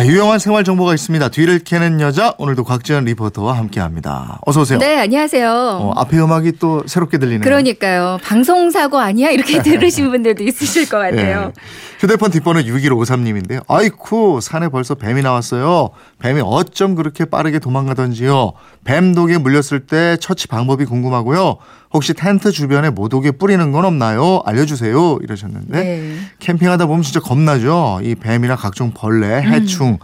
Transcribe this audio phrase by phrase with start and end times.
[0.00, 1.28] 네, 유용한 생활 정보가 있습니다.
[1.28, 4.38] 뒤를 캐는 여자 오늘도 곽지연 리포터와 함께합니다.
[4.46, 4.78] 어서 오세요.
[4.78, 5.50] 네, 안녕하세요.
[5.52, 7.42] 어, 앞에 음악이 또 새롭게 들리네요.
[7.42, 8.18] 그러니까요.
[8.22, 9.28] 방송 사고 아니야?
[9.28, 11.52] 이렇게 들으신 분들도 있으실 것 같아요.
[11.54, 11.60] 예.
[11.98, 13.62] 휴대폰 뒷번호 6153님인데요.
[13.68, 15.90] 아이쿠 산에 벌써 뱀이 나왔어요.
[16.18, 18.52] 뱀이 어쩜 그렇게 빠르게 도망가던지요.
[18.84, 21.58] 뱀 독에 물렸을 때 처치 방법이 궁금하고요.
[21.92, 24.42] 혹시 텐트 주변에 모독에 뿌리는 건 없나요?
[24.44, 25.18] 알려주세요.
[25.22, 26.16] 이러셨는데 네.
[26.38, 28.00] 캠핑하다 보면 진짜 겁나죠.
[28.02, 29.52] 이 뱀이나 각종 벌레, 음.
[29.52, 29.98] 해충.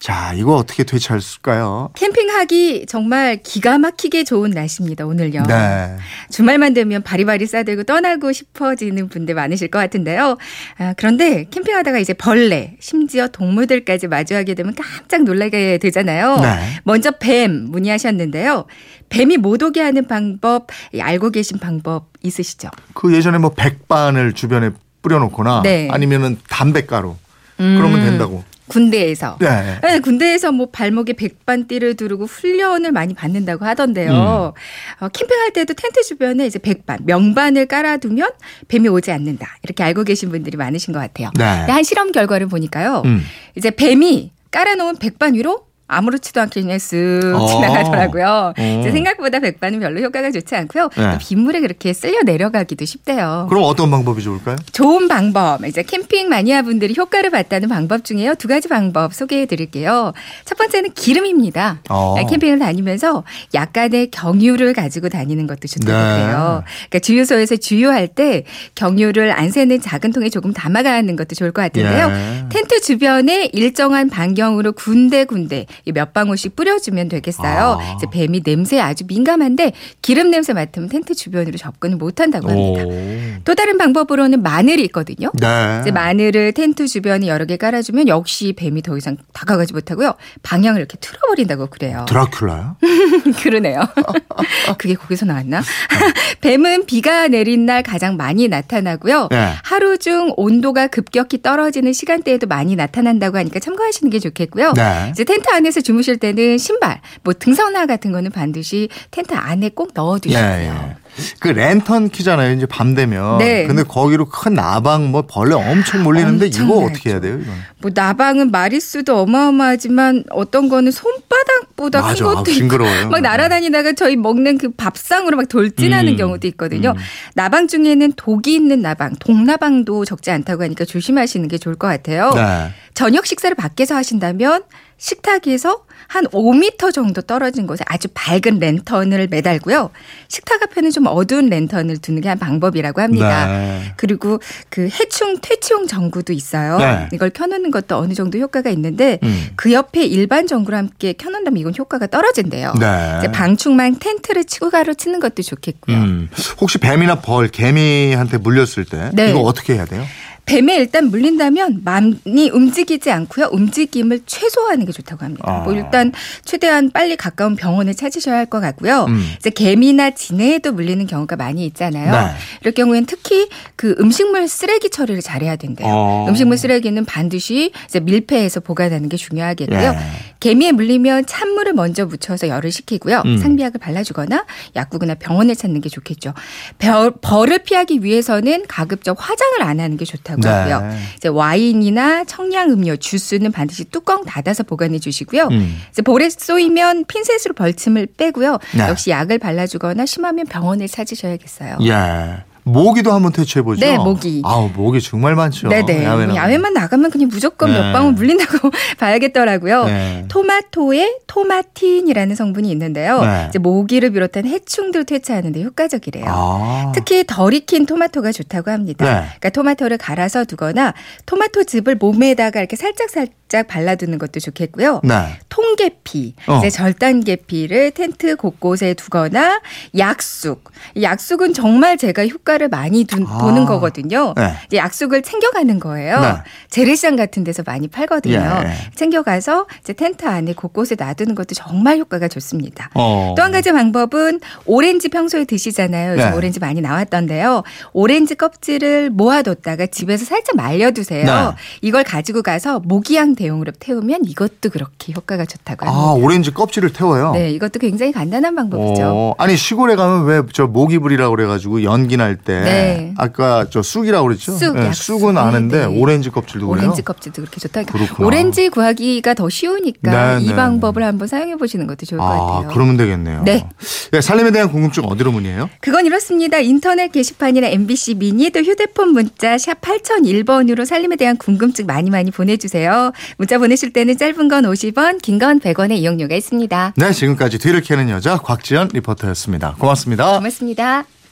[0.00, 1.90] 자 이거 어떻게 되찾을까요?
[1.96, 5.42] 캠핑하기 정말 기가 막히게 좋은 날씨입니다, 오늘요.
[5.42, 5.96] 네.
[6.30, 10.38] 주말만 되면 바리바리 싸들고 떠나고 싶어지는 분들 많으실 것 같은데요.
[10.78, 16.36] 아, 그런데 캠핑하다가 이제 벌레, 심지어 동물들까지 마주하게 되면 깜짝 놀라게 되잖아요.
[16.36, 16.80] 네.
[16.84, 18.66] 먼저 뱀 문의하셨는데요.
[19.08, 20.68] 뱀이 못 오게 하는 방법,
[20.98, 22.68] 알고 계신 방법 있으시죠?
[22.94, 24.70] 그 예전에 뭐 백반을 주변에
[25.02, 25.88] 뿌려놓거나 네.
[25.90, 27.16] 아니면은 담배가루
[27.56, 28.44] 그러면 음, 된다고.
[28.68, 29.38] 군대에서.
[29.40, 29.78] 네.
[29.82, 34.10] 네, 군대에서 뭐 발목에 백반띠를 두르고 훈련을 많이 받는다고 하던데요.
[34.10, 35.04] 음.
[35.04, 38.30] 어, 캠핑할 때도 텐트 주변에 이제 백반, 명반을 깔아두면
[38.68, 39.56] 뱀이 오지 않는다.
[39.62, 41.30] 이렇게 알고 계신 분들이 많으신 것 같아요.
[41.36, 41.44] 네.
[41.44, 43.02] 한 실험 결과를 보니까요.
[43.04, 43.22] 음.
[43.56, 47.46] 이제 뱀이 깔아놓은 백반 위로 아무렇지도 않게 그냥 쓱 어.
[47.46, 48.52] 지나가더라고요.
[48.56, 48.82] 어.
[48.82, 50.90] 생각보다 백반은 별로 효과가 좋지 않고요.
[50.96, 51.12] 네.
[51.12, 53.46] 또 빗물에 그렇게 쓸려 내려가기도 쉽대요.
[53.48, 54.56] 그럼 어떤 방법이 좋을까요?
[54.72, 58.34] 좋은 방법, 이제 캠핑 마니아 분들이 효과를 봤다는 방법 중에요.
[58.34, 60.12] 두 가지 방법 소개해 드릴게요.
[60.44, 61.80] 첫 번째는 기름입니다.
[61.88, 62.14] 어.
[62.16, 66.22] 네, 캠핑을 다니면서 약간의 경유를 가지고 다니는 것도 좋다고 네.
[66.22, 66.62] 그래요.
[66.66, 68.44] 그러니까 주유소에서 주유할 때
[68.74, 72.10] 경유를 안 새는 작은 통에 조금 담아가는 것도 좋을 것 같은데요.
[72.10, 72.48] 예.
[72.50, 77.78] 텐트 주변에 일정한 반경으로 군데군데 이몇 방울씩 뿌려주면 되겠어요.
[77.80, 77.94] 아.
[77.96, 82.84] 이제 뱀이 냄새에 아주 민감한데 기름 냄새 맡으면 텐트 주변으로 접근을 못한다고 합니다.
[82.84, 83.40] 오.
[83.44, 85.30] 또 다른 방법으로는 마늘이 있거든요.
[85.34, 85.78] 네.
[85.80, 90.14] 이제 마늘을 텐트 주변에 여러 개 깔아주면 역시 뱀이 더 이상 다가가지 못하고요.
[90.42, 92.06] 방향을 이렇게 틀어버린다고 그래요.
[92.08, 92.76] 드라큘라요?
[93.42, 93.80] 그러네요.
[94.78, 95.62] 그게 거기서 나왔나?
[96.40, 99.28] 뱀은 비가 내린 날 가장 많이 나타나고요.
[99.30, 99.52] 네.
[99.62, 104.72] 하루 중 온도가 급격히 떨어지는 시간대에도 많이 나타난다고 하니까 참고하시는 게 좋겠고요.
[104.74, 105.08] 네.
[105.10, 109.90] 이제 텐트 안에 서 주무실 때는 신발, 뭐 등산화 같은 거는 반드시 텐트 안에 꼭
[109.94, 110.42] 넣어두시고요.
[110.42, 110.96] 예, 예.
[111.40, 112.54] 그 랜턴 키잖아요.
[112.54, 113.38] 이제 밤 되면.
[113.38, 113.66] 네.
[113.66, 116.86] 근데 거기로 큰 나방 뭐 벌레 엄청 몰리는데 이거 엄청나죠.
[116.86, 117.54] 어떻게 해야 돼요, 이건?
[117.80, 122.24] 뭐 나방은 마리수도 어마어마하지만 어떤 거는 손바닥보다 맞아.
[122.24, 123.10] 큰 것도 아, 있고.
[123.10, 126.16] 막 날아다니다가 저희 먹는 그 밥상으로 막 돌진하는 음.
[126.16, 126.90] 경우도 있거든요.
[126.90, 127.02] 음.
[127.34, 132.30] 나방 중에는 독이 있는 나방, 독나방도 적지 않다고 하니까 조심하시는 게 좋을 것 같아요.
[132.34, 132.70] 네.
[132.94, 134.62] 저녁 식사를 밖에서 하신다면
[134.98, 139.90] 식탁에서 한 5m 정도 떨어진 곳에 아주 밝은 랜턴을 매달고요.
[140.28, 143.46] 식탁 앞에는 좀 어두운 랜턴을 두는 게 한 방법이라고 합니다.
[143.46, 143.92] 네.
[143.96, 144.38] 그리고
[144.68, 146.76] 그 해충 퇴치용 전구도 있어요.
[146.78, 147.08] 네.
[147.12, 149.48] 이걸 켜놓는 것도 어느 정도 효과가 있는데 음.
[149.56, 152.74] 그 옆에 일반 전구를 함께 켜놓는다면 이건 효과가 떨어진대요.
[152.78, 153.14] 네.
[153.18, 155.96] 이제 방충망 텐트를 추가로 치는 것도 좋겠고요.
[155.96, 156.28] 음.
[156.60, 159.30] 혹시 뱀이나 벌, 개미한테 물렸을 때 네.
[159.30, 160.04] 이거 어떻게 해야 돼요?
[160.48, 163.50] 뱀에 일단 물린다면 많이 움직이지 않고요.
[163.52, 165.44] 움직임을 최소화하는 게 좋다고 합니다.
[165.46, 165.58] 아.
[165.60, 166.12] 뭐 일단
[166.44, 169.04] 최대한 빨리 가까운 병원을 찾으셔야 할 것 같고요.
[169.08, 169.30] 음.
[169.38, 172.10] 이제 개미나 진해에도 물리는 경우가 많이 있잖아요.
[172.10, 172.32] 네.
[172.62, 175.86] 이럴 경우에는 특히 그 음식물 쓰레기 처리를 잘해야 된대요.
[175.86, 176.26] 어.
[176.26, 179.78] 음식물 쓰레기는 반드시 이제 밀폐해서 보관하는 게 중요하겠고요.
[179.78, 179.98] 예.
[180.40, 183.22] 개미에 물리면 찬물을 먼저 묻혀서 열을 식히고요.
[183.26, 183.36] 음.
[183.36, 186.32] 상비약을 발라주거나 약국이나 병원을 찾는 게 좋겠죠.
[186.78, 190.48] 벌, 벌을 피하기 위해서는 가급적 화장을 안 하는 게 좋다고 네.
[190.48, 190.96] 하고요.
[191.16, 195.48] 이제 와인이나 청량 음료, 주스는 반드시 뚜껑 닫아서 보관해 주시고요.
[195.50, 195.80] 음.
[195.90, 198.58] 이제 볼에 쏘이면 핀셋으로 벌침을 빼고요.
[198.76, 198.88] 네.
[198.88, 201.78] 역시 약을 발라주거나 심하면 병원을 찾으셔야겠어요.
[201.82, 202.44] 예.
[202.72, 203.80] 모기도 한번 퇴치해 보죠.
[203.80, 204.42] 네, 모기.
[204.44, 205.68] 아우, 모기 정말 많죠.
[205.68, 206.04] 네네.
[206.04, 206.36] 야외는.
[206.36, 207.78] 야외만 나가면 그냥 무조건 네.
[207.80, 209.84] 몇 방울 물린다고 봐야겠더라고요.
[209.84, 210.24] 네.
[210.28, 213.20] 토마토에 토마틴이라는 성분이 있는데요.
[213.20, 213.46] 네.
[213.48, 216.24] 이제 모기를 비롯한 해충들 퇴치하는데 효과적이래요.
[216.28, 216.92] 아.
[216.94, 219.04] 특히 덜 익힌 토마토가 좋다고 합니다.
[219.04, 219.10] 네.
[219.26, 220.94] 그러니까 토마토를 갈아서 두거나
[221.26, 225.00] 토마토 즙을 몸에다가 이렇게 살짝 살짝 발라두는 것도 좋겠고요.
[225.04, 225.38] 네.
[225.48, 226.58] 통계피, 어.
[226.58, 229.60] 이제 절단계피를 텐트 곳곳에 두거나
[229.96, 230.64] 약숙.
[230.94, 233.38] 이 약숙은 정말 제가 효과를 효과를 많이 둔- 아.
[233.38, 234.34] 보는 거거든요.
[234.36, 234.52] 네.
[234.66, 236.20] 이제 약속을 챙겨가는 거예요.
[236.20, 236.34] 네.
[236.68, 238.34] 재래시장 같은 데서 많이 팔거든요.
[238.64, 238.72] 예.
[238.94, 242.90] 챙겨가서 이제 텐트 안에 곳곳에 놔두는 것도 정말 효과가 좋습니다.
[242.94, 243.34] 어.
[243.36, 246.12] 또한 가지 방법은 오렌지 평소에 드시잖아요.
[246.14, 246.36] 요즘 네.
[246.36, 247.62] 오렌지 많이 나왔던데요.
[247.92, 251.24] 오렌지 껍질을 모아뒀다가 집에서 살짝 말려두세요.
[251.24, 251.56] 네.
[251.80, 256.02] 이걸 가지고 가서 모기향 대용으로 태우면 이것도 그렇게 효과가 좋다고 합니다.
[256.08, 257.32] 아, 오렌지 껍질을 태워요?
[257.32, 259.02] 네, 이것도 굉장히 간단한 방법이죠.
[259.04, 263.14] 어, 아니 시골에 가면 왜 저 모기불이라고 그래가지고 연기 날때 네.
[263.18, 264.52] 아까 저 쑥이라고 그랬죠?
[264.56, 264.90] 쑥, 네.
[264.94, 266.00] 쑥은 아는데 네, 네.
[266.00, 266.84] 오렌지 껍질도 그래요?
[266.86, 267.82] 오렌지 껍질도 그렇게 좋다.
[267.82, 268.26] 그렇구나.
[268.26, 272.38] 오렌지 구하기가 더 쉬우니까 네, 이 네, 방법을 한번 사용해 보시는 것도 좋을 것 아,
[272.54, 272.70] 같아요.
[272.72, 273.42] 그러면 되겠네요.
[273.44, 273.66] 네.
[274.14, 275.68] 예, 살림에 대한 궁금증 어디로 문의해요?
[275.80, 276.58] 그건 이렇습니다.
[276.58, 283.12] 인터넷 게시판이나 MBC 미니 또 휴대폰 문자 샵 8001번으로 살림에 대한 궁금증 많이 많이 보내주세요.
[283.36, 286.94] 문자 보내실 때는 짧은 건 50원, 긴 건 100원의 이용료가 있습니다.
[286.96, 289.76] 네, 지금까지 뒤를 캐는 여자 곽지연 리포터였습니다.
[289.78, 290.36] 고맙습니다.
[290.38, 291.17] 고맙습니다.